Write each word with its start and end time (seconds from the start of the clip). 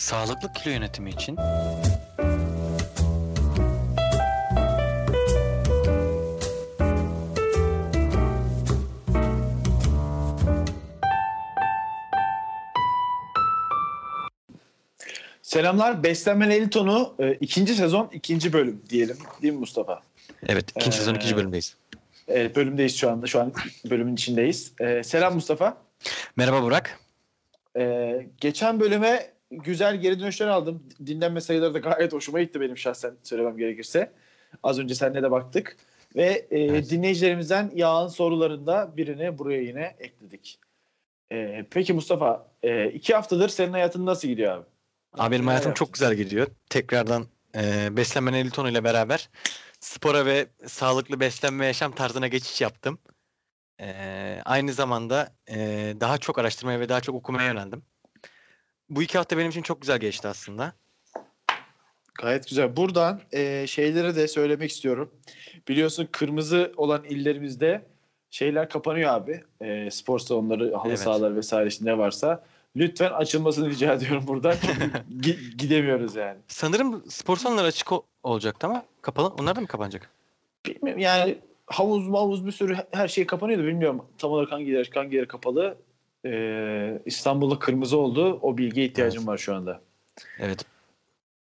Sağlıklı 0.00 0.52
kilo 0.52 0.72
yönetimi 0.72 1.10
için 1.10 1.36
Selamlar. 15.42 16.02
Beslenme 16.02 16.54
Elton'u 16.54 17.14
e, 17.18 17.32
ikinci 17.34 17.74
sezon 17.74 18.10
ikinci 18.12 18.52
bölüm 18.52 18.82
diyelim. 18.88 19.16
Değil 19.42 19.54
mi 19.54 19.60
Mustafa? 19.60 20.02
evet 20.48 20.70
ikinci 20.76 20.96
sezon 20.96 21.14
ikinci 21.14 21.34
Ee, 21.34 21.36
bölümdeyiz. 21.36 21.76
Evet 22.28 22.56
bölümdeyiz 22.56 22.96
şu 22.96 23.10
anda. 23.10 23.26
Şu 23.26 23.40
an 23.40 23.52
bölümün 23.90 24.14
içindeyiz. 24.14 24.72
E, 24.80 25.02
selam 25.02 25.34
Mustafa. 25.34 25.76
Merhaba 26.36 26.62
Burak. 26.62 27.00
E, 27.78 28.26
geçen 28.40 28.80
bölüme 28.80 29.39
güzel 29.50 29.96
geri 29.96 30.20
dönüşler 30.20 30.48
aldım. 30.48 30.82
Dinlenme 31.06 31.40
sayıları 31.40 31.74
da 31.74 31.78
gayet 31.78 32.12
hoşuma 32.12 32.40
gitti 32.40 32.60
benim 32.60 32.76
şahsen 32.76 33.14
söylemem 33.22 33.56
gerekirse. 33.56 34.12
Az 34.62 34.78
önce 34.78 34.94
seninle 34.94 35.22
de 35.22 35.30
baktık. 35.30 35.76
Ve 36.16 36.46
e, 36.50 36.60
Evet. 36.60 36.90
dinleyicilerimizden 36.90 37.70
yağın 37.74 38.08
sorularında 38.08 38.96
birini 38.96 39.38
buraya 39.38 39.62
yine 39.62 39.96
ekledik. 39.98 40.58
E, 41.32 41.66
peki 41.70 41.92
Mustafa, 41.92 42.46
e, 42.62 42.90
iki 42.90 43.14
haftadır 43.14 43.48
senin 43.48 43.72
hayatın 43.72 44.06
nasıl 44.06 44.28
gidiyor 44.28 44.56
abi? 44.56 44.64
Abi 45.18 45.34
benim 45.34 45.46
hayatım 45.46 45.74
çok 45.74 45.92
güzel 45.92 46.14
gidiyor. 46.14 46.46
Tekrardan 46.70 47.26
e, 47.56 47.88
beslenme 47.96 48.32
Neliton 48.32 48.66
ile 48.66 48.84
beraber 48.84 49.30
spora 49.80 50.26
ve 50.26 50.46
sağlıklı 50.66 51.20
beslenme 51.20 51.66
yaşam 51.66 51.92
tarzına 51.92 52.28
geçiş 52.28 52.60
yaptım. 52.60 52.98
E, 53.80 54.42
aynı 54.44 54.72
zamanda 54.72 55.32
e, 55.50 55.56
daha 56.00 56.18
çok 56.18 56.38
araştırmaya 56.38 56.80
ve 56.80 56.88
daha 56.88 57.00
çok 57.00 57.14
okumaya 57.14 57.48
yöneldim. 57.48 57.82
Bu 58.90 59.02
iki 59.02 59.18
hafta 59.18 59.38
benim 59.38 59.50
için 59.50 59.62
çok 59.62 59.80
güzel 59.80 59.98
geçti 59.98 60.28
aslında. 60.28 60.72
Gayet 62.14 62.48
güzel. 62.48 62.76
Buradan 62.76 63.20
e, 63.32 63.66
şeyleri 63.66 64.16
de 64.16 64.28
söylemek 64.28 64.70
istiyorum. 64.70 65.10
Biliyorsun 65.68 66.08
kırmızı 66.12 66.72
olan 66.76 67.04
illerimizde 67.04 67.82
şeyler 68.30 68.68
kapanıyor 68.68 69.10
abi. 69.10 69.44
E, 69.60 69.90
spor 69.90 70.18
salonları, 70.18 70.74
halı 70.74 70.88
Evet. 70.88 70.98
sahalar 70.98 71.36
vesaire 71.36 71.68
işte 71.68 71.84
ne 71.84 71.98
varsa. 71.98 72.44
Lütfen 72.76 73.10
açılmasını 73.10 73.70
rica 73.70 73.92
ediyorum 73.94 74.24
buradan. 74.26 74.54
Çünkü 74.66 74.84
gi- 75.20 75.56
gidemiyoruz 75.56 76.14
yani. 76.16 76.38
Sanırım 76.48 77.04
spor 77.10 77.36
salonları 77.36 77.66
açık 77.66 77.92
o- 77.92 78.04
olacaktı 78.22 78.66
ama 78.66 78.84
kapalı. 79.02 79.28
Onlar 79.28 79.56
da 79.56 79.60
mı 79.60 79.66
kapanacak? 79.66 80.10
Bilmiyorum 80.66 81.00
yani 81.02 81.38
havuz 81.66 82.08
mavuz 82.08 82.46
bir 82.46 82.52
sürü 82.52 82.76
her 82.92 83.08
şey 83.08 83.26
kapanıyordu. 83.26 83.64
Bilmiyorum 83.66 84.04
tam 84.18 84.30
olarak 84.30 84.52
hangi 84.52 84.70
yer, 84.70 84.90
hangi 84.94 85.16
yer 85.16 85.28
kapalı. 85.28 85.76
E, 86.26 87.02
İstanbul'da 87.06 87.58
kırmızı 87.58 87.96
oldu. 87.96 88.38
O 88.42 88.58
bilgiye 88.58 88.86
ihtiyacım 88.86 89.20
Evet. 89.20 89.28
var 89.28 89.38
şu 89.38 89.54
anda. 89.54 89.80
Evet. 90.38 90.64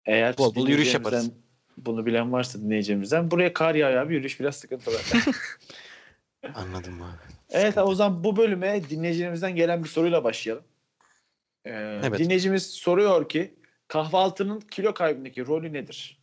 Eğer 0.07 0.39
Bol 0.39 0.55
bol 0.55 0.69
yürüyüş 0.69 0.95
yaparız. 0.95 1.31
Bunu 1.77 2.07
bilen 2.07 2.33
varsa 2.33 2.59
dinleyeceğimizden. 2.59 3.31
Buraya 3.31 3.53
kar 3.53 3.75
yağıyor 3.75 4.03
abi. 4.03 4.15
Yürüyüş 4.15 4.41
biraz 4.41 4.57
sıkıntılı. 4.57 4.99
Anladım 6.55 7.03
abi. 7.03 7.17
Evet 7.51 7.79
o 7.79 7.95
zaman 7.95 8.25
bu 8.25 8.37
bölüme 8.37 8.91
dinleyicilerimizden 8.91 9.57
gelen 9.57 9.85
bir 9.85 9.89
soruyla 9.89 10.25
başlayalım. 10.25 10.65
Ee, 11.65 12.01
Evet. 12.05 12.19
Dinleyicimiz 12.19 12.71
soruyor 12.71 13.29
ki 13.29 13.55
kahvaltının 13.89 14.61
kilo 14.61 14.95
kaybındaki 14.95 15.47
rolü 15.47 15.73
nedir? 15.73 16.19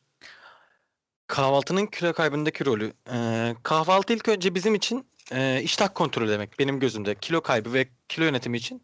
Kahvaltının 1.27 1.85
kilo 1.85 2.13
kaybındaki 2.13 2.65
rolü. 2.65 2.93
Ee, 3.13 3.55
kahvaltı 3.63 4.13
ilk 4.13 4.27
önce 4.29 4.55
bizim 4.55 4.75
için 4.75 5.05
e, 5.31 5.61
iştah 5.63 5.89
kontrolü 5.93 6.29
demek. 6.29 6.59
Benim 6.59 6.79
gözümde 6.79 7.15
kilo 7.15 7.41
kaybı 7.41 7.73
ve 7.73 7.87
kilo 8.09 8.25
yönetimi 8.25 8.57
için 8.57 8.83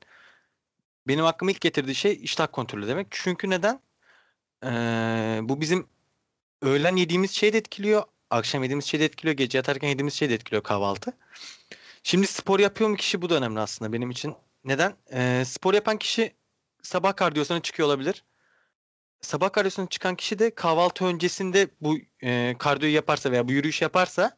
benim 1.08 1.26
aklıma 1.26 1.52
ilk 1.52 1.62
getirdiği 1.62 1.96
şey 1.96 2.20
iştah 2.22 2.48
kontrolü 2.52 2.88
demek. 2.88 3.08
Çünkü 3.12 3.50
neden? 3.50 3.80
Ee, 4.64 5.40
bu 5.44 5.62
bizim 5.62 5.88
öğlen 6.62 6.96
yediğimiz 6.96 7.32
şeyi 7.32 7.54
de 7.54 7.58
etkiliyor. 7.58 8.04
Akşam 8.30 8.64
yediğimiz 8.64 8.86
şeyi 8.86 9.02
de 9.02 9.06
etkiliyor. 9.06 9.38
Gece 9.38 9.58
yatarken 9.58 9.90
yediğimiz 9.90 10.14
şeyi 10.14 10.30
de 10.30 10.34
etkiliyor 10.34 10.64
kahvaltı. 10.64 11.14
Şimdi 12.04 12.28
spor 12.28 12.60
yapıyor 12.60 12.90
mu 12.90 12.96
kişi 12.96 13.22
bu 13.22 13.30
da 13.30 13.36
önemli 13.36 13.60
aslında 13.60 13.94
benim 13.94 14.12
için. 14.12 14.36
Neden? 14.66 14.96
Ee, 15.14 15.44
spor 15.46 15.74
yapan 15.74 15.98
kişi 15.98 16.34
sabah 16.84 17.16
kardiyosuna 17.16 17.62
çıkıyor 17.62 17.88
olabilir 17.88 18.24
sabah 19.22 19.52
kardiyosuna 19.52 19.88
çıkan 19.90 20.16
kişi 20.16 20.40
de 20.40 20.56
kahvaltı 20.56 21.06
öncesinde 21.06 21.68
bu 21.82 21.98
e, 22.24 22.56
kardiyoyu 22.60 22.96
yaparsa 22.96 23.32
veya 23.32 23.48
bu 23.48 23.52
yürüyüş 23.52 23.82
yaparsa 23.82 24.38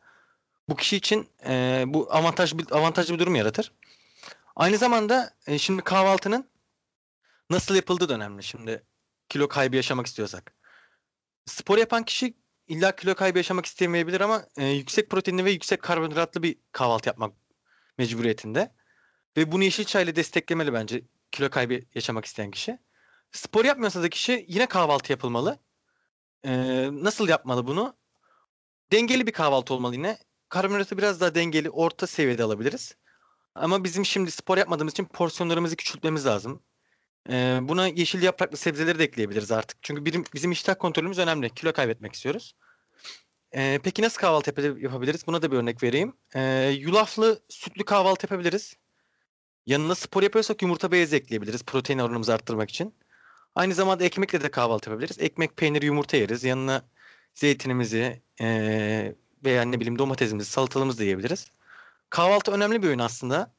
bu 0.70 0.76
kişi 0.76 0.98
için 0.98 1.30
e, 1.46 1.84
bu 1.88 2.08
avantaj 2.12 2.58
bir 2.58 2.72
avantajlı 2.72 3.14
bir 3.14 3.20
durum 3.20 3.36
yaratır. 3.36 3.72
Aynı 4.56 4.78
zamanda 4.78 5.34
e, 5.48 5.58
şimdi 5.58 5.82
kahvaltının 5.82 6.50
nasıl 7.50 7.76
yapıldığı 7.76 8.10
da 8.10 8.14
önemli. 8.14 8.44
Şimdi 8.44 8.84
kilo 9.30 9.48
kaybı 9.48 9.76
yaşamak 9.76 10.08
istiyorsak. 10.08 10.54
Spor 11.46 11.78
yapan 11.78 12.04
kişi 12.04 12.34
illa 12.68 12.96
kilo 12.96 13.16
kaybı 13.16 13.38
yaşamak 13.38 13.66
istemeyebilir 13.66 14.22
ama 14.22 14.46
e, 14.58 14.66
yüksek 14.66 15.10
proteinli 15.10 15.46
ve 15.46 15.52
yüksek 15.52 15.82
karbonhidratlı 15.82 16.44
bir 16.44 16.58
kahvaltı 16.72 17.10
yapmak 17.10 17.34
mecburiyetinde. 17.98 18.72
Ve 19.38 19.52
bunu 19.52 19.64
yeşil 19.64 19.84
çayla 19.84 20.16
desteklemeli 20.16 20.74
bence 20.74 21.02
kilo 21.32 21.50
kaybı 21.50 21.82
yaşamak 21.96 22.26
isteyen 22.26 22.52
kişi. 22.52 22.80
Spor 23.32 23.66
yapmıyorsa 23.66 24.04
da 24.04 24.10
kişi 24.10 24.46
yine 24.48 24.66
kahvaltı 24.66 25.12
yapılmalı. 25.12 25.60
Ee, 26.46 26.90
nasıl 26.92 27.28
yapmalı 27.28 27.68
bunu? 27.68 27.98
Dengeli 28.92 29.28
bir 29.28 29.32
kahvaltı 29.32 29.74
olmalı 29.74 29.96
yine. 29.96 30.18
Karbonhidratı 30.50 30.98
biraz 30.98 31.22
daha 31.22 31.36
dengeli, 31.36 31.70
orta 31.70 32.08
seviyede 32.08 32.44
alabiliriz. 32.44 32.96
Ama 33.56 33.84
bizim 33.84 34.06
şimdi 34.06 34.32
spor 34.32 34.58
yapmadığımız 34.58 34.94
için 34.94 35.06
porsiyonlarımızı 35.06 35.76
küçültmemiz 35.76 36.26
lazım. 36.26 36.64
Ee, 37.30 37.60
buna 37.62 37.88
yeşil 37.88 38.24
yapraklı 38.24 38.58
sebzeleri 38.58 39.00
de 39.00 39.04
ekleyebiliriz 39.04 39.52
artık. 39.52 39.78
Çünkü 39.82 40.06
birim- 40.06 40.26
bizim 40.34 40.52
iştah 40.52 40.76
kontrolümüz 40.80 41.20
önemli. 41.20 41.50
Kilo 41.50 41.74
kaybetmek 41.74 42.14
istiyoruz. 42.14 42.56
Ee, 43.56 43.80
peki 43.84 44.02
nasıl 44.02 44.22
kahvaltı 44.22 44.62
yap- 44.62 44.82
yapabiliriz? 44.82 45.28
Buna 45.28 45.42
da 45.42 45.52
bir 45.52 45.58
örnek 45.58 45.84
vereyim. 45.84 46.14
Ee, 46.36 46.70
yulaflı, 46.80 47.40
sütlü 47.50 47.86
kahvaltı 47.86 48.26
yapabiliriz. 48.26 48.74
Yanına 49.66 49.96
spor 49.96 50.24
yapıyorsak 50.24 50.62
yumurta 50.62 50.92
beyazı 50.92 51.16
ekleyebiliriz 51.16 51.64
protein 51.64 52.00
oranımızı 52.00 52.34
arttırmak 52.34 52.70
için. 52.70 52.96
Aynı 53.56 53.74
zamanda 53.74 54.04
ekmekle 54.04 54.42
de 54.44 54.52
kahvaltı 54.52 54.90
yapabiliriz. 54.90 55.20
Ekmek, 55.20 55.58
peynir, 55.58 55.82
yumurta 55.82 56.18
yeriz. 56.18 56.44
Yanına 56.44 56.90
zeytinimizi 57.34 58.22
eee 58.42 59.16
veya 59.46 59.62
ne 59.64 59.80
bileyim 59.80 60.00
domatesimizi, 60.00 60.52
salatalığımızı 60.52 61.00
da 61.00 61.04
yiyebiliriz. 61.04 61.48
Kahvaltı 62.10 62.52
önemli 62.52 62.84
bir 62.84 62.88
öğün 62.88 63.00
aslında. 63.00 63.52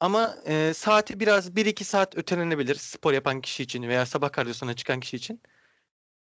Ama 0.00 0.34
eee, 0.46 0.74
saati 0.74 1.20
biraz 1.20 1.56
1-2 1.56 1.84
saat 1.84 2.16
ötelenebilir 2.16 2.74
spor 2.74 3.12
yapan 3.12 3.40
kişi 3.40 3.62
için 3.62 3.82
veya 3.82 4.06
sabah 4.06 4.32
kardiyosuna 4.32 4.74
çıkan 4.74 5.00
kişi 5.00 5.16
için. 5.16 5.40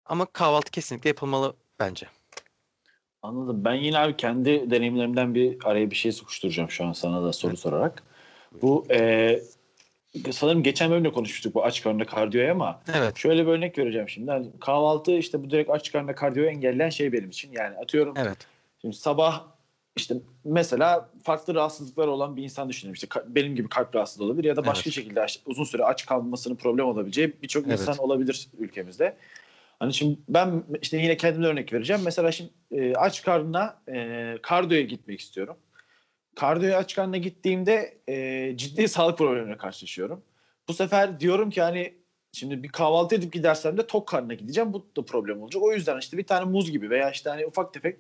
Ama 0.06 0.26
kahvaltı 0.26 0.72
kesinlikle 0.72 1.10
yapılmalı 1.10 1.56
bence. 1.80 2.08
Anladım. 3.22 3.66
Ben 3.66 3.74
yine 3.74 3.98
abi 4.00 4.18
kendi 4.18 4.72
deneyimlerimden 4.72 5.36
bir 5.36 5.58
araya 5.64 5.92
bir 5.92 5.96
şey 5.96 6.12
sokuşturacağım 6.12 6.70
şu 6.70 6.86
an 6.86 6.94
sana 6.94 7.24
da 7.24 7.34
soru 7.34 7.52
Evet. 7.52 7.60
sorarak. 7.60 8.04
Bu 8.62 8.86
e, 8.92 9.40
sanırım 10.32 10.64
geçen 10.64 10.92
bölümde 10.92 11.12
konuşmuştuk 11.12 11.56
bu 11.56 11.66
aç 11.66 11.84
karnına 11.84 12.06
kardiyoya 12.06 12.52
ama 12.52 12.82
Evet, 12.94 13.18
şöyle 13.18 13.48
bir 13.48 13.52
örnek 13.52 13.78
vereceğim 13.78 14.10
şimdi. 14.10 14.30
Yani 14.30 14.48
kahvaltı 14.60 15.12
işte 15.12 15.44
bu 15.44 15.50
direkt 15.50 15.70
aç 15.70 15.92
karnına 15.92 16.16
kardiyoyu 16.16 16.50
engelleyen 16.50 16.90
şey 16.90 17.14
benim 17.14 17.30
için. 17.30 17.52
Yani 17.52 17.78
atıyorum 17.78 18.14
evet, 18.18 18.38
Şimdi 18.82 18.96
sabah 18.96 19.44
işte 19.96 20.16
mesela 20.46 21.10
farklı 21.24 21.56
rahatsızlıklar 21.56 22.08
olan 22.08 22.38
bir 22.38 22.44
insan 22.44 22.70
düşünelim. 22.70 22.94
İşte 22.94 23.08
benim 23.28 23.56
gibi 23.56 23.70
kalp 23.70 23.96
rahatsızlığı 23.96 24.26
olabilir 24.26 24.48
ya 24.48 24.56
da 24.56 24.66
başka 24.66 24.88
Evet. 24.88 24.94
şekilde 24.94 25.26
uzun 25.46 25.64
süre 25.64 25.84
aç 25.84 26.06
kalmasının 26.06 26.56
problem 26.56 26.86
olabileceği 26.86 27.34
birçok 27.42 27.68
Evet. 27.68 27.80
insan 27.80 27.98
olabilir 27.98 28.48
ülkemizde. 28.60 29.18
Hani 29.80 29.94
şimdi 29.94 30.20
ben 30.30 30.64
işte 30.82 30.98
yine 30.98 31.18
kendimden 31.18 31.50
örnek 31.52 31.74
vereceğim. 31.74 32.02
Mesela 32.06 32.32
şimdi 32.32 32.52
e, 32.72 32.96
aç 32.96 33.24
karnına 33.24 33.78
e, 33.94 34.38
kardiyoya 34.42 34.86
gitmek 34.86 35.20
istiyorum. 35.20 35.56
Kardiyoya 36.36 36.78
aç 36.78 36.96
karnına 36.96 37.18
gittiğimde 37.18 37.98
e, 38.10 38.58
ciddi 38.58 38.88
sağlık 38.88 39.18
problemine 39.18 39.58
karşılaşıyorum. 39.58 40.24
Bu 40.68 40.74
sefer 40.74 41.20
diyorum 41.20 41.50
ki 41.50 41.62
hani 41.62 41.94
şimdi 42.32 42.64
bir 42.64 42.70
kahvaltı 42.70 43.16
edip 43.16 43.34
gidersem 43.34 43.78
de 43.78 43.88
tok 43.88 44.08
karnına 44.08 44.34
gideceğim. 44.34 44.74
Bu 44.74 44.86
da 44.98 45.06
problem 45.06 45.42
olacak. 45.42 45.64
O 45.64 45.74
yüzden 45.74 46.00
işte 46.00 46.18
bir 46.18 46.28
tane 46.28 46.46
muz 46.46 46.72
gibi 46.72 46.90
veya 46.90 47.12
işte 47.12 47.30
hani 47.30 47.46
ufak 47.46 47.74
tefek 47.74 47.98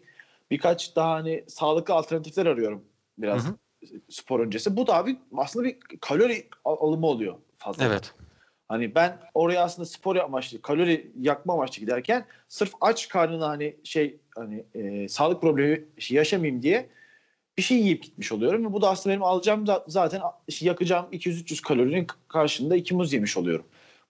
birkaç 0.51 0.95
daha 0.95 1.12
hani 1.12 1.44
sağlıklı 1.47 1.94
alternatifler 1.94 2.45
arıyorum 2.45 2.83
biraz 3.18 3.45
Hı 3.45 3.50
hı. 3.50 3.56
spor 4.09 4.39
öncesi. 4.39 4.77
Bu 4.77 4.88
da 4.88 4.95
abi 4.95 5.15
aslında 5.38 5.65
bir 5.65 5.77
kalori 6.01 6.47
al- 6.65 6.88
alımı 6.88 7.07
oluyor 7.07 7.35
fazla. 7.57 7.85
evet, 7.85 8.13
Hani 8.68 8.95
ben 8.95 9.19
oraya 9.33 9.63
aslında 9.63 9.85
spor 9.85 10.15
amaçlı, 10.15 10.62
kalori 10.62 11.12
yakma 11.19 11.53
amaçlı 11.53 11.80
giderken 11.80 12.25
sırf 12.47 12.74
aç 12.81 13.09
karnına 13.09 13.50
hani 13.50 13.75
şey 13.83 14.18
hani 14.35 14.63
e, 14.75 15.07
sağlık 15.07 15.41
problemi 15.41 15.85
yaşamayayım 16.09 16.63
diye 16.63 16.89
bir 17.57 17.63
şey 17.63 17.77
yiyip 17.77 18.03
gitmiş 18.03 18.31
oluyorum 18.31 18.65
ve 18.65 18.73
bu 18.73 18.81
da 18.81 18.89
aslında 18.89 19.13
benim 19.13 19.23
alacağım 19.23 19.65
zaten 19.88 20.21
yakacağım 20.61 21.05
200-300 21.11 21.61
kalorinin 21.61 22.07
karşında 22.27 22.75
iki 22.75 22.95
muz 22.95 23.13
yemiş 23.13 23.38
oluyorum. 23.38 23.65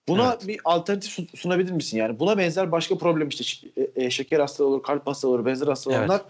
Buna 0.08 0.32
Evet. 0.32 0.48
bir 0.48 0.60
alternatif 0.64 1.12
sun- 1.18 1.36
sunabilir 1.36 1.72
misin? 1.72 1.98
Yani 1.98 2.18
buna 2.18 2.38
benzer 2.38 2.72
başka 2.72 2.98
problem 2.98 3.28
işte 3.28 3.68
e, 3.76 4.04
e, 4.04 4.10
şeker 4.10 4.40
hastalığı 4.40 4.68
olur, 4.68 4.82
kalp 4.82 5.06
hastalığı 5.06 5.32
olur, 5.32 5.46
benzer 5.46 5.68
hastalığı 5.68 5.94
Evet. 5.94 6.20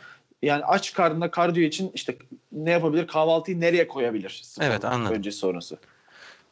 yani 0.43 0.65
aç 0.65 0.93
karnına 0.93 1.31
kardiyo 1.31 1.67
için 1.67 1.91
işte 1.95 2.17
ne 2.53 2.71
yapabilir? 2.71 3.07
Kahvaltıyı 3.07 3.61
nereye 3.61 3.89
koyabilir? 3.89 4.43
Evet, 4.61 4.85
anladım. 4.85 5.17
Öncesi 5.17 5.39
sonrası. 5.39 5.79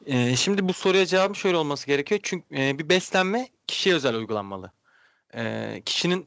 Ee, 0.07 0.37
şimdi 0.37 0.69
bu 0.69 0.73
soruya 0.73 1.07
cevabım 1.07 1.37
şöyle 1.37 1.57
olması 1.57 1.87
gerekiyor. 1.87 2.21
Çünkü 2.23 2.45
e, 2.57 2.79
bir 2.79 2.89
beslenme 2.89 3.49
kişiye 3.67 3.95
özel 3.95 4.15
uygulanmalı. 4.15 4.73
Ee, 5.35 5.83
kişinin 5.85 6.27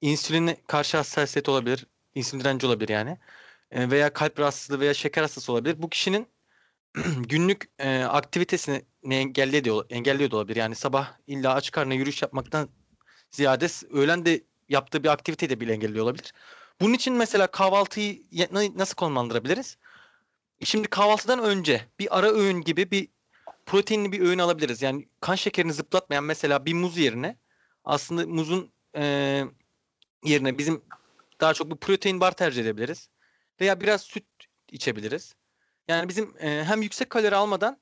insüline 0.00 0.56
karşı 0.66 0.96
hassasiyeti 0.96 1.50
olabilir, 1.50 1.86
insülin 2.14 2.40
direnci 2.40 2.66
olabilir 2.66 2.88
yani. 2.88 3.18
Ee, 3.70 3.90
veya 3.90 4.12
kalp 4.12 4.38
rahatsızlığı 4.38 4.80
veya 4.80 4.94
şeker 4.94 5.22
hastası 5.22 5.52
olabilir. 5.52 5.82
Bu 5.82 5.88
kişinin 5.88 6.26
günlük 7.28 7.70
e, 7.78 8.02
aktivitesini 8.02 8.82
engelliyor, 9.10 9.86
engelliyor 9.90 10.30
da 10.30 10.36
olabilir. 10.36 10.56
Yani 10.56 10.74
sabah 10.74 11.12
illa 11.26 11.54
aç 11.54 11.70
karnına 11.70 11.94
yürüyüş 11.94 12.22
yapmaktan 12.22 12.68
ziyade 13.30 13.66
öğlen 13.90 14.26
de 14.26 14.44
yaptığı 14.68 15.04
bir 15.04 15.08
aktiviteyi 15.08 15.50
de 15.50 15.60
bile 15.60 15.72
engelliyor 15.72 16.04
olabilir. 16.04 16.32
Bunun 16.80 16.94
için 16.94 17.14
mesela 17.14 17.46
kahvaltıyı 17.46 18.22
nasıl 18.76 18.94
konumlandırabiliriz? 18.94 19.76
Şimdi 20.64 20.88
kahvaltıdan 20.88 21.38
önce 21.38 21.84
bir 21.98 22.18
ara 22.18 22.32
öğün 22.32 22.60
gibi 22.60 22.90
bir 22.90 23.08
proteinli 23.66 24.12
bir 24.12 24.20
öğün 24.20 24.38
alabiliriz. 24.38 24.82
Yani 24.82 25.08
kan 25.20 25.34
şekerini 25.34 25.72
zıplatmayan 25.72 26.24
mesela 26.24 26.66
bir 26.66 26.74
muz 26.74 26.98
yerine 26.98 27.36
aslında 27.84 28.26
muzun 28.26 28.70
e, 28.96 29.44
yerine 30.24 30.58
bizim 30.58 30.82
daha 31.40 31.54
çok 31.54 31.70
bir 31.70 31.76
protein 31.76 32.20
bar 32.20 32.32
tercih 32.32 32.62
edebiliriz. 32.62 33.08
Veya 33.60 33.80
biraz 33.80 34.02
süt 34.02 34.24
içebiliriz. 34.68 35.34
Yani 35.88 36.08
bizim 36.08 36.34
e, 36.40 36.64
hem 36.64 36.82
yüksek 36.82 37.10
kalori 37.10 37.36
almadan 37.36 37.78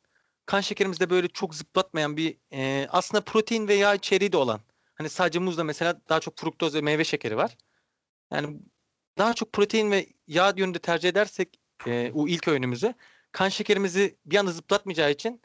kan 0.47 0.61
şekerimizde 0.61 1.11
böyle 1.11 1.29
çok 1.29 1.55
zıplatmayan 1.55 2.17
bir 2.17 2.39
e, 2.53 2.89
aslında 2.91 3.25
protein 3.25 3.69
ve 3.69 3.75
yağ 3.75 3.95
içeriği 3.95 4.33
de 4.33 4.37
olan. 4.37 4.61
Hani 4.95 5.09
sadece 5.09 5.39
muzda 5.39 5.65
mesela 5.65 6.01
daha 6.09 6.21
çok 6.21 6.39
fruktoz 6.39 6.75
ve 6.75 6.81
meyve 6.81 7.05
şekeri 7.05 7.37
var. 7.37 7.57
Yani 8.33 8.61
daha 9.19 9.35
çok 9.35 9.53
protein 9.53 9.91
ve 9.91 10.07
yağ 10.27 10.53
yönünde 10.57 10.79
tercih 10.79 11.09
edersek 11.09 11.61
e, 11.87 12.13
o 12.15 12.29
ilk 12.29 12.49
öğünümüzü 12.49 12.95
kan 13.33 13.49
şekerimizi 13.49 14.17
bir 14.27 14.37
anda 14.37 14.53
zıplatmayacağı 14.53 15.11
için 15.11 15.43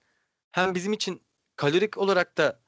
hem 0.52 0.76
bizim 0.76 0.94
için 0.94 1.24
kalorik 1.56 1.98
olarak 1.98 2.38
da 2.38 2.62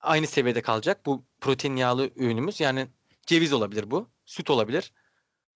aynı 0.00 0.26
seviyede 0.26 0.62
kalacak 0.62 1.06
bu 1.06 1.24
protein 1.40 1.76
yağlı 1.76 2.10
öğünümüz. 2.16 2.60
Yani 2.60 2.88
ceviz 3.26 3.52
olabilir 3.52 3.90
bu, 3.90 4.10
süt 4.24 4.50
olabilir. 4.50 4.92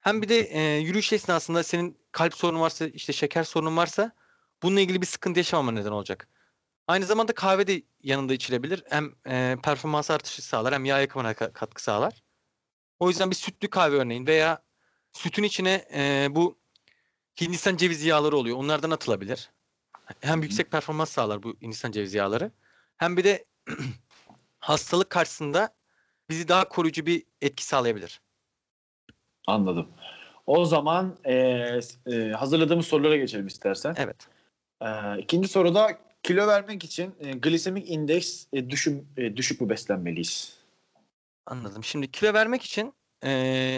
Hem 0.00 0.22
bir 0.22 0.28
de 0.28 0.40
e, 0.40 0.78
yürüyüş 0.78 1.12
esnasında 1.12 1.62
senin 1.62 1.98
kalp 2.12 2.34
sorunu 2.34 2.60
varsa, 2.60 2.86
işte 2.86 3.12
şeker 3.12 3.44
sorunun 3.44 3.76
varsa 3.76 4.12
bununla 4.62 4.80
ilgili 4.80 5.00
bir 5.00 5.06
sıkıntı 5.06 5.40
yaşamama 5.40 5.72
neden 5.72 5.90
olacak. 5.90 6.28
Aynı 6.86 7.06
zamanda 7.06 7.32
kahve 7.34 7.66
de 7.66 7.82
yanında 8.02 8.34
içilebilir. 8.34 8.84
Hem 8.88 9.14
e, 9.26 9.56
performans 9.62 10.10
artışı 10.10 10.42
sağlar 10.42 10.74
hem 10.74 10.84
yağ 10.84 11.00
yakımına 11.00 11.32
ka- 11.32 11.52
katkı 11.52 11.82
sağlar. 11.82 12.22
O 12.98 13.08
yüzden 13.08 13.30
bir 13.30 13.36
sütlü 13.36 13.70
kahve 13.70 13.96
örneğin 13.96 14.26
veya 14.26 14.62
sütün 15.12 15.42
içine 15.42 15.88
e, 15.94 16.28
bu 16.30 16.58
Hindistan 17.40 17.76
cevizi 17.76 18.08
yağları 18.08 18.36
oluyor. 18.36 18.56
Onlardan 18.56 18.90
atılabilir. 18.90 19.50
Hem 20.20 20.42
yüksek 20.42 20.70
performans 20.70 21.10
sağlar 21.10 21.42
bu 21.42 21.56
Hindistan 21.62 21.92
cevizi 21.92 22.18
yağları. 22.18 22.52
Hem 22.96 23.16
bir 23.16 23.24
de 23.24 23.44
hastalık 24.58 25.10
karşısında 25.10 25.74
bizi 26.28 26.48
daha 26.48 26.68
koruyucu 26.68 27.06
bir 27.06 27.24
etki 27.40 27.64
sağlayabilir. 27.64 28.20
Anladım. 29.48 29.88
O 30.46 30.64
zaman 30.64 31.16
e, 31.24 31.34
e, 32.06 32.30
hazırladığımız 32.30 32.86
sorulara 32.86 33.16
geçelim 33.16 33.46
istersen. 33.46 33.94
Evet. 33.98 34.16
E, 34.82 35.18
ikinci 35.18 35.48
soruda 35.48 35.98
kilo 36.22 36.46
vermek 36.46 36.84
için 36.84 37.14
e, 37.20 37.32
glisemik 37.32 37.90
indeks 37.90 38.44
e, 38.52 38.70
düşük, 38.70 39.04
e, 39.16 39.36
düşük 39.36 39.60
mü 39.60 39.68
beslenmeliyiz? 39.68 40.58
Anladım. 41.46 41.84
Şimdi 41.84 42.10
kilo 42.10 42.32
vermek 42.32 42.62
için 42.62 42.92
e, 43.24 43.30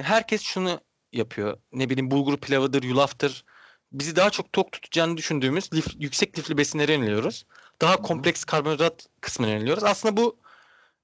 herkes 0.04 0.42
şunu 0.42 0.80
yapıyor. 1.12 1.58
Ne 1.72 1.90
bileyim 1.90 2.10
bulgur 2.10 2.36
pilavıdır, 2.36 2.82
yulaftır. 2.82 3.44
Bizi 3.92 4.16
daha 4.16 4.30
çok 4.30 4.52
tok 4.52 4.72
tutacağını 4.72 5.16
düşündüğümüz 5.16 5.72
lif, 5.74 5.86
yüksek 5.98 6.38
lifli 6.38 6.58
besinlere 6.58 6.92
yöneliyoruz. 6.92 7.46
Daha 7.80 7.96
kompleks 7.96 8.44
karbonhidrat 8.44 9.06
kısmına 9.20 9.50
yöneliyoruz. 9.50 9.84
Aslında 9.84 10.16
bu 10.16 10.39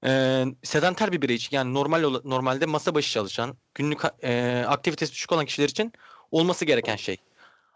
e, 0.05 0.43
sedanter 0.63 1.11
bir 1.11 1.21
birey 1.21 1.35
için 1.35 1.57
yani 1.57 1.73
normal 1.73 2.21
normalde 2.23 2.65
masa 2.65 2.95
başı 2.95 3.11
çalışan, 3.11 3.57
günlük 3.75 4.01
e, 4.23 4.63
aktivitesi 4.67 5.11
düşük 5.11 5.31
olan 5.31 5.45
kişiler 5.45 5.69
için 5.69 5.93
olması 6.31 6.65
gereken 6.65 6.95
şey. 6.95 7.17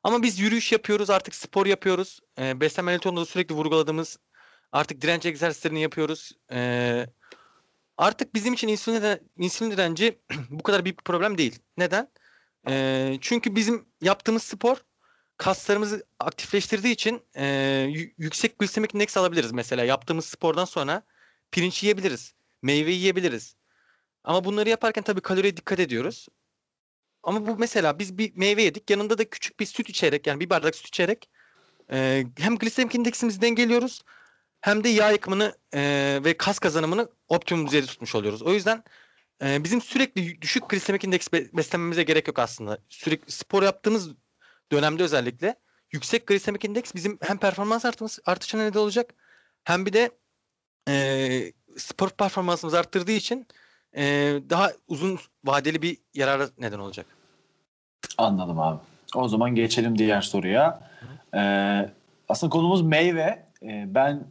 Ama 0.03 0.23
biz 0.23 0.39
yürüyüş 0.39 0.71
yapıyoruz, 0.71 1.09
artık 1.09 1.35
spor 1.35 1.65
yapıyoruz. 1.65 2.19
E, 2.39 2.59
beslenme 2.59 2.91
maratonunda 2.91 3.21
da 3.21 3.25
sürekli 3.25 3.56
vurguladığımız 3.56 4.19
artık 4.71 5.01
direnç 5.01 5.25
egzersizlerini 5.25 5.81
yapıyoruz. 5.81 6.31
E, 6.51 7.06
artık 7.97 8.33
bizim 8.33 8.53
için 8.53 8.67
insülin, 8.67 9.01
dire- 9.01 9.21
insülin 9.38 9.71
direnci 9.71 10.19
bu 10.50 10.63
kadar 10.63 10.85
büyük 10.85 11.00
bir 11.00 11.03
problem 11.03 11.38
değil. 11.38 11.59
Neden? 11.77 12.07
E, 12.67 13.17
çünkü 13.21 13.56
bizim 13.56 13.85
yaptığımız 14.01 14.44
spor 14.44 14.77
kaslarımızı 15.38 16.06
aktifleştirdiği 16.19 16.94
için 16.94 17.21
e, 17.35 17.45
yü- 17.89 18.13
yüksek 18.17 18.59
glisemik 18.59 18.95
indeks 18.95 19.17
alabiliriz. 19.17 19.51
Mesela 19.51 19.83
yaptığımız 19.83 20.25
spordan 20.25 20.65
sonra 20.65 21.03
pirinç 21.51 21.83
yiyebiliriz, 21.83 22.33
meyve 22.62 22.92
yiyebiliriz. 22.92 23.56
Ama 24.24 24.44
bunları 24.44 24.69
yaparken 24.69 25.03
tabii 25.03 25.21
kaloriye 25.21 25.57
dikkat 25.57 25.80
ediyoruz. 25.80 26.27
Ama 27.24 27.48
bu 27.48 27.57
mesela 27.57 28.00
biz 28.00 28.18
bir 28.18 28.36
meyve 28.36 28.63
yedik, 28.63 28.89
yanında 28.89 29.18
da 29.18 29.30
küçük 29.30 29.59
bir 29.59 29.65
süt 29.65 29.89
içerek 29.89 30.27
yani 30.27 30.39
bir 30.39 30.50
bardak 30.50 30.75
süt 30.75 30.88
içerek 30.88 31.30
e, 31.92 32.25
hem 32.38 32.57
glisemik 32.57 32.95
indeksimizi 32.95 33.42
dengeliyoruz 33.42 34.01
hem 34.62 34.83
de 34.83 34.89
yağ 34.89 35.12
yakımını 35.12 35.56
e, 35.74 36.19
ve 36.24 36.38
kas 36.38 36.59
kazanımını 36.59 37.09
optimum 37.27 37.68
düzeyde 37.68 37.86
tutmuş 37.86 38.15
oluyoruz. 38.15 38.42
O 38.42 38.53
yüzden 38.53 38.83
e, 39.44 39.63
bizim 39.63 39.81
sürekli 39.81 40.42
düşük 40.42 40.69
glisemik 40.69 41.03
indeks 41.03 41.27
be- 41.33 41.50
beslenmemize 41.53 42.03
gerek 42.03 42.27
yok 42.27 42.39
aslında. 42.39 42.77
Sürekli 42.89 43.31
spor 43.31 43.63
yaptığımız 43.63 44.09
dönemde 44.71 45.03
özellikle 45.03 45.56
yüksek 45.92 46.27
glisemik 46.27 46.65
indeks 46.65 46.95
bizim 46.95 47.19
hem 47.21 47.38
performans 47.38 47.86
artması, 47.86 48.21
artışına 48.25 48.63
neden 48.63 48.80
olacak 48.80 49.13
hem 49.63 49.86
bir 49.86 49.94
de 49.94 50.12
e, 50.89 51.51
spor 51.78 52.10
performansımızı 52.10 52.80
arttırdığı 52.80 53.12
için 53.12 53.48
e, 53.95 54.04
daha 54.50 54.72
uzun 54.88 55.19
vadeli 55.45 55.81
bir 55.81 55.98
yarara 56.13 56.50
neden 56.57 56.80
olacak. 56.80 57.06
Anladım 58.18 58.60
abi. 58.60 58.80
O 59.16 59.28
zaman 59.28 59.56
geçelim 59.56 59.98
diğer 59.98 60.22
soruya. 60.22 60.92
Ee, 61.36 61.89
aslında 62.30 62.50
konumuz 62.50 62.81
meyve. 62.81 63.45
Ee, 63.63 63.86
ben 63.88 64.24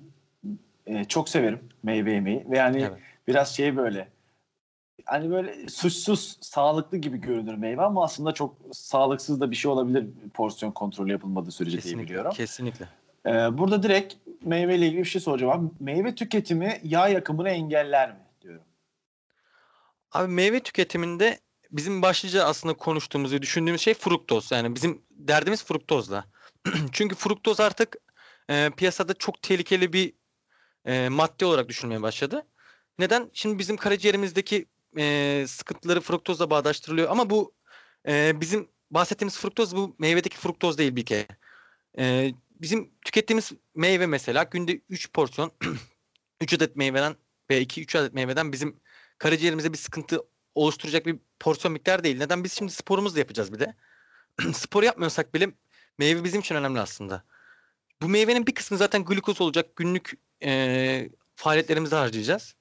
e, 0.87 1.05
çok 1.05 1.29
severim 1.29 1.61
meyve 1.83 2.13
yemeyi 2.13 2.45
ve 2.51 2.59
yani 2.59 2.81
Evet. 2.83 2.99
biraz 3.29 3.57
şey 3.57 3.77
böyle 3.77 4.09
hani 5.05 5.31
böyle 5.31 5.69
suçsuz 5.69 6.39
sağlıklı 6.41 6.99
gibi 6.99 7.21
görünür 7.21 7.55
meyve 7.55 7.83
ama 7.83 8.05
aslında 8.05 8.33
çok 8.33 8.57
sağlıksız 8.73 9.41
da 9.41 9.51
bir 9.51 9.57
şey 9.57 9.71
olabilir 9.71 10.07
porsiyon 10.35 10.73
kontrolü 10.73 11.13
yapılmadığı 11.13 11.51
sürece 11.51 11.73
diye 11.73 11.83
Kesinlikle. 11.83 12.09
biliyorum. 12.09 12.33
Kesinlikle. 12.35 12.89
Ee, 13.27 13.59
burada 13.59 13.83
direkt 13.83 14.15
meyveyle 14.45 14.87
ilgili 14.87 15.01
bir 15.01 15.09
şey 15.09 15.21
soracağım 15.21 15.53
abi. 15.53 15.85
Meyve 15.85 16.15
tüketimi 16.15 16.81
yağ 16.85 17.09
yakımını 17.09 17.49
engeller 17.51 18.11
mi 18.11 18.21
diyorum. 18.43 18.63
Abi 20.13 20.33
meyve 20.33 20.61
tüketiminde 20.61 21.39
bizim 21.71 22.03
başlıca 22.03 22.45
aslında 22.45 22.75
konuştuğumuz 22.75 23.33
ve 23.33 23.43
düşündüğümüz 23.43 23.81
şey 23.81 23.95
fruktoz. 23.95 24.53
Yani 24.53 24.75
bizim 24.75 25.03
derdimiz 25.11 25.65
fruktozla. 25.65 26.25
Çünkü 26.93 27.15
fruktoz 27.15 27.61
artık 27.61 27.97
e, 28.49 28.71
piyasada 28.77 29.15
çok 29.15 29.43
tehlikeli 29.43 29.93
bir 29.93 30.13
e, 30.85 31.09
madde 31.09 31.47
olarak 31.47 31.69
düşünmeye 31.69 32.03
başladı. 32.03 32.47
Neden? 32.99 33.31
Şimdi 33.33 33.59
bizim 33.59 33.77
karaciğerimizdeki 33.77 34.67
e, 34.99 35.45
sıkıntıları 35.49 36.01
fruktozla 36.01 36.51
bağdaştırılıyor 36.51 37.11
ama 37.11 37.31
bu 37.31 37.55
e, 38.09 38.41
bizim 38.41 38.69
bahsettiğimiz 38.91 39.39
fruktoz 39.39 39.77
bu 39.77 39.97
meyvedeki 39.99 40.37
fruktoz 40.37 40.79
değil 40.79 40.97
bir 40.97 41.05
kere. 41.05 41.27
E, 41.99 42.33
bizim 42.61 42.91
tükettiğimiz 43.05 43.53
meyve 43.75 44.07
mesela 44.07 44.43
günde 44.43 44.81
3 44.89 45.13
porsiyon 45.13 45.53
3 46.41 46.55
adet 46.55 46.77
meyveden 46.77 47.17
veya 47.51 47.63
2-3 47.63 47.99
adet 47.99 48.15
meyveden 48.15 48.53
bizim 48.53 48.81
karaciğerimize 49.19 49.73
bir 49.73 49.79
sıkıntı 49.79 50.23
oluşturacak 50.55 51.07
bir 51.07 51.19
porsiyon 51.41 51.73
miktarı 51.73 52.05
değil. 52.05 52.19
Neden? 52.19 52.45
Biz 52.45 52.53
şimdi 52.53 52.73
sporumuzu 52.73 53.15
da 53.15 53.19
yapacağız 53.19 53.53
bir 53.53 53.59
de. 53.59 53.75
Spor 54.55 54.83
yapmıyorsak 54.83 55.35
bile 55.35 55.53
meyve 55.99 56.25
bizim 56.25 56.41
için 56.41 56.55
önemli 56.55 56.81
aslında. 56.81 57.25
Bu 58.03 58.09
meyvenin 58.09 58.47
bir 58.47 58.55
kısmı 58.55 58.77
zaten 58.77 59.05
glukoz 59.05 59.41
olacak. 59.41 59.77
Günlük 59.77 60.13
e, 60.43 61.11
faaliyetlerimizde 61.35 61.97
harcayacağız. 61.97 62.55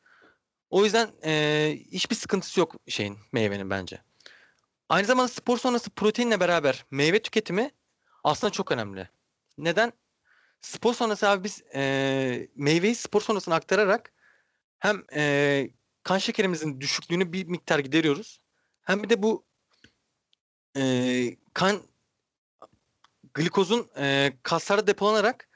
O 0.70 0.84
yüzden 0.84 1.10
e, 1.26 1.80
hiçbir 1.92 2.16
sıkıntısı 2.16 2.60
yok 2.60 2.76
şeyin 2.88 3.18
meyvenin 3.32 3.70
bence. 3.70 4.02
Aynı 4.90 5.08
zamanda 5.08 5.28
spor 5.28 5.58
sonrası 5.58 5.90
proteinle 5.90 6.40
beraber 6.40 6.86
meyve 6.92 7.22
tüketimi 7.22 7.72
aslında 8.24 8.52
çok 8.52 8.72
önemli. 8.72 9.10
Neden? 9.64 9.94
Spor 10.62 10.94
sonrası 10.94 11.30
abi 11.30 11.44
biz 11.44 11.64
e, 11.76 12.48
meyveyi 12.56 12.96
spor 12.96 13.22
sonrasına 13.22 13.56
aktararak 13.56 14.14
hem 14.80 15.04
e, 15.16 15.70
kan 16.04 16.18
şekerimizin 16.18 16.82
düşüklüğünü 16.82 17.34
bir 17.34 17.46
miktar 17.46 17.80
gideriyoruz. 17.80 18.42
Hem 18.82 19.04
bir 19.04 19.10
de 19.10 19.24
bu 19.24 19.46
e, 20.78 20.84
kan 21.54 21.82
glikozun 23.34 23.90
e, 23.98 24.34
kaslarda 24.44 24.88
depolanarak 24.88 25.50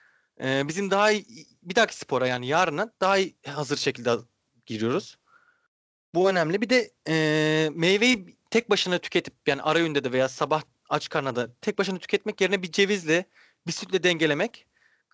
e, 0.43 0.67
bizim 0.67 0.91
daha 0.91 1.11
iyi, 1.11 1.47
bir 1.63 1.75
dahaki 1.75 1.97
spora 1.97 2.27
yani 2.27 2.47
yarına 2.47 2.93
daha 3.01 3.17
iyi 3.17 3.35
hazır 3.47 3.77
şekilde 3.77 4.15
giriyoruz. 4.65 5.17
Bu 6.15 6.29
önemli. 6.29 6.61
Bir 6.61 6.69
de 6.69 6.91
e, 7.07 7.69
meyveyi 7.73 8.37
tek 8.49 8.69
başına 8.69 8.97
tüketip 8.97 9.33
yani 9.47 9.61
ara 9.61 9.79
öğünde 9.79 10.03
de 10.03 10.11
veya 10.11 10.29
sabah 10.29 10.61
aç 10.89 11.09
karnına 11.09 11.35
da 11.35 11.53
tek 11.61 11.79
başına 11.79 11.99
tüketmek 11.99 12.41
yerine 12.41 12.61
bir 12.63 12.71
cevizle 12.71 13.25
bir 13.67 13.71
sütle 13.71 14.03
dengelemek 14.03 14.65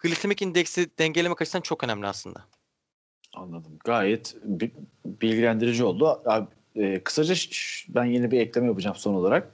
glisemik 0.04 0.42
indeksi 0.42 0.90
dengelemek 1.00 1.42
açısından 1.42 1.62
çok 1.62 1.84
önemli 1.84 2.08
aslında. 2.08 2.46
Anladım. 3.36 3.72
Gayet 3.86 4.36
bi- 4.44 4.72
bilgilendirici 5.06 5.84
oldu. 5.84 6.22
Abi, 6.26 6.48
e, 6.76 7.04
kısaca 7.04 7.36
ben 7.90 8.06
yeni 8.06 8.32
bir 8.32 8.40
ekleme 8.40 8.68
yapacağım 8.68 8.96
son 8.96 9.14
olarak. 9.14 9.52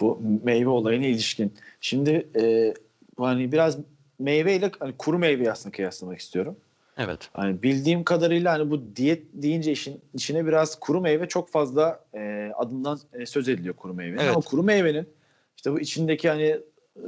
Bu 0.00 0.22
meyve 0.44 0.68
olayına 0.68 1.06
ilişkin. 1.06 1.54
Şimdi 1.80 2.28
e, 2.40 2.74
bu 3.18 3.26
hani 3.26 3.52
biraz 3.52 3.78
meyveyle 4.18 4.70
hani 4.80 4.94
kuru 4.98 5.18
meyveyi 5.18 5.50
aslında 5.50 5.76
kıyaslamak 5.76 6.18
istiyorum. 6.18 6.56
Evet. 6.96 7.30
Hani 7.32 7.62
bildiğim 7.62 8.04
kadarıyla 8.04 8.52
hani 8.52 8.70
bu 8.70 8.96
diyet 8.96 9.22
deyince 9.32 9.72
işin 9.72 10.00
içine 10.14 10.46
biraz 10.46 10.80
kuru 10.80 11.00
meyve 11.00 11.28
çok 11.28 11.50
fazla 11.50 12.04
e, 12.14 12.52
adından 12.56 13.00
e, 13.12 13.26
söz 13.26 13.48
ediliyor 13.48 13.76
kuru 13.76 13.94
meyvenin. 13.94 14.18
Evet. 14.18 14.30
Ama 14.30 14.40
kuru 14.40 14.62
meyvenin 14.62 15.08
işte 15.56 15.72
bu 15.72 15.80
içindeki 15.80 16.28
hani 16.28 16.58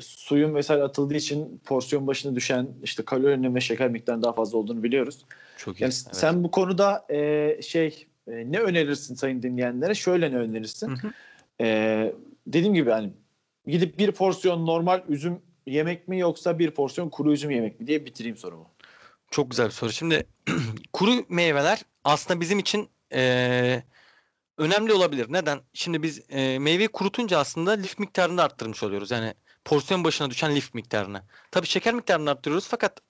suyun 0.01 0.55
vesaire 0.55 0.83
atıldığı 0.83 1.15
için 1.15 1.61
porsiyon 1.65 2.07
başına 2.07 2.35
düşen 2.35 2.69
işte 2.83 3.05
kalorinin 3.05 3.55
ve 3.55 3.61
şeker 3.61 3.91
miktarının 3.91 4.23
daha 4.23 4.33
fazla 4.33 4.59
olduğunu 4.59 4.83
biliyoruz. 4.83 5.25
Çok 5.57 5.81
iyi. 5.81 5.83
Yani 5.83 5.93
evet. 6.07 6.17
sen 6.17 6.45
bu 6.45 6.51
konuda 6.51 7.07
e, 7.11 7.63
şey 7.63 8.07
e, 8.29 8.53
ne 8.53 8.59
önerirsin 8.59 9.15
sayın 9.15 9.43
dinleyenlere? 9.43 9.95
Şöyle 9.95 10.33
ne 10.33 10.37
önerirsin? 10.37 10.89
Hı 10.89 10.95
hı. 11.09 11.13
E, 11.61 12.13
dediğim 12.47 12.75
gibi 12.75 12.91
hani 12.91 13.11
gidip 13.67 13.99
bir 13.99 14.13
porsiyon 14.13 14.67
normal 14.67 15.03
üzüm 15.09 15.43
yemek 15.67 16.09
mi 16.09 16.19
yoksa 16.19 16.59
bir 16.59 16.71
porsiyon 16.71 17.09
kuru 17.09 17.33
üzüm 17.33 17.51
yemek 17.51 17.81
mi 17.81 17.87
diye 17.87 18.07
bitireyim 18.07 18.37
sorumu. 18.37 18.69
Çok 19.31 19.51
güzel 19.51 19.67
bir 19.67 19.73
soru. 19.73 19.93
Şimdi 19.93 20.27
kuru 20.93 21.11
meyveler 21.29 21.83
aslında 22.05 22.41
bizim 22.41 22.59
için 22.59 22.89
eee, 23.13 23.85
önemli 24.59 24.93
olabilir. 24.93 25.27
Neden? 25.31 25.61
Şimdi 25.73 26.03
biz 26.03 26.21
eee, 26.31 26.59
meyveyi 26.59 26.89
kurutunca 26.89 27.39
aslında 27.39 27.71
lif 27.71 27.99
miktarını 27.99 28.43
arttırmış 28.43 28.83
oluyoruz. 28.83 29.11
Yani 29.11 29.35
porsiyon 29.71 30.05
başına 30.05 30.31
düşen 30.31 30.57
lif 30.57 30.75
miktarını. 30.75 31.23
Tabii 31.51 31.67
şeker 31.67 31.95
miktarını 31.95 32.31
arttırıyoruz 32.31 32.69
fakat 32.69 33.01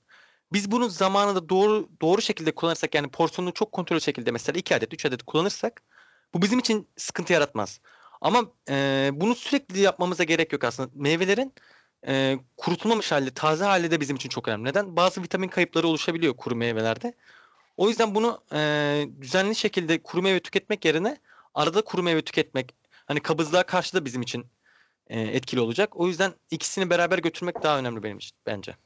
biz 0.52 0.70
bunu 0.70 0.88
zamanında 0.88 1.48
doğru 1.48 1.88
doğru 2.02 2.22
şekilde 2.22 2.54
kullanırsak 2.54 2.94
yani 2.94 3.08
porsiyonunu 3.10 3.54
çok 3.54 3.72
kontrollü 3.72 4.00
şekilde 4.00 4.30
mesela 4.30 4.58
2 4.58 4.76
adet 4.76 4.94
3 4.94 5.06
adet 5.06 5.22
kullanırsak 5.22 5.82
bu 6.34 6.42
bizim 6.42 6.58
için 6.58 6.88
sıkıntı 6.96 7.32
yaratmaz. 7.32 7.80
Ama 8.20 8.44
eee, 8.68 9.10
bunu 9.12 9.34
sürekli 9.34 9.80
yapmamıza 9.80 10.24
gerek 10.24 10.52
yok 10.52 10.64
aslında. 10.64 10.90
Meyvelerin 10.94 11.54
e, 12.06 12.38
kurutulmamış 12.56 13.12
hali, 13.12 13.30
taze 13.34 13.64
hali 13.64 13.90
de 13.90 14.00
bizim 14.00 14.16
için 14.16 14.28
çok 14.28 14.48
önemli. 14.48 14.64
Neden? 14.64 14.96
Bazı 14.96 15.22
vitamin 15.22 15.48
kayıpları 15.48 15.86
oluşabiliyor 15.88 16.36
kuru 16.36 16.56
meyvelerde. 16.56 17.14
O 17.76 17.88
yüzden 17.88 18.14
bunu 18.14 18.42
e, 18.52 18.60
düzenli 19.20 19.54
şekilde 19.56 20.02
kuru 20.02 20.22
meyve 20.22 20.40
tüketmek 20.40 20.84
yerine 20.84 21.18
arada 21.54 21.82
kuru 21.82 22.02
meyve 22.02 22.22
tüketmek 22.22 22.74
hani 23.06 23.20
kabızlığa 23.20 23.62
karşı 23.62 23.94
da 23.94 24.04
bizim 24.04 24.22
için 24.22 24.46
e, 25.10 25.20
etkili 25.20 25.60
olacak. 25.60 26.00
O 26.00 26.06
yüzden 26.06 26.32
ikisini 26.50 26.90
beraber 26.90 27.18
götürmek 27.18 27.62
daha 27.62 27.78
önemli 27.78 28.02
benim 28.02 28.18
için 28.18 28.36
bence. 28.46 28.76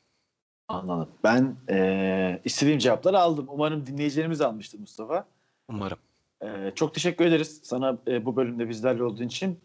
Anladım. 0.69 1.09
Ben 1.25 1.57
e, 1.71 2.40
istediğim 2.45 2.78
cevapları 2.78 3.19
aldım. 3.19 3.47
Umarım 3.49 3.87
dinleyicilerimiz 3.87 4.40
almıştır 4.40 4.78
Mustafa. 4.78 5.26
Umarım. 5.69 5.99
E, 6.43 6.73
çok 6.75 6.95
teşekkür 6.95 7.25
ederiz 7.25 7.61
sana 7.62 7.99
e, 8.07 8.25
bu 8.25 8.37
bölümde 8.37 8.69
bizlerle 8.69 9.02
olduğun 9.02 9.26
için. 9.26 9.61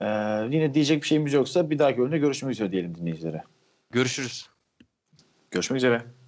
E, 0.00 0.06
yine 0.50 0.74
diyecek 0.74 1.02
bir 1.02 1.06
şeyimiz 1.06 1.32
yoksa 1.32 1.70
bir 1.70 1.78
dahaki 1.78 1.98
bölümde 1.98 2.18
görüşmek 2.18 2.52
üzere 2.52 2.72
diyelim 2.72 2.94
dinleyicilere. 2.94 3.42
Görüşürüz. 3.90 4.48
Görüşmek 5.50 5.76
üzere. 5.76 6.19